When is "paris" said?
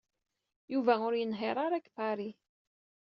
1.95-2.41